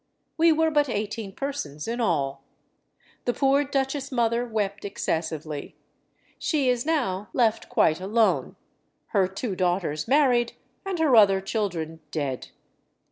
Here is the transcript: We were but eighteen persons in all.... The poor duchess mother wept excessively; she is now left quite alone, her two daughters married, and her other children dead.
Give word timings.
We 0.35 0.51
were 0.51 0.71
but 0.71 0.89
eighteen 0.89 1.31
persons 1.35 1.87
in 1.87 2.01
all.... 2.01 2.41
The 3.25 3.35
poor 3.35 3.63
duchess 3.63 4.11
mother 4.11 4.47
wept 4.47 4.83
excessively; 4.83 5.75
she 6.39 6.69
is 6.69 6.87
now 6.87 7.27
left 7.33 7.69
quite 7.69 8.01
alone, 8.01 8.55
her 9.09 9.27
two 9.27 9.55
daughters 9.55 10.07
married, 10.07 10.53
and 10.87 10.97
her 10.97 11.15
other 11.15 11.39
children 11.39 11.99
dead. 12.09 12.47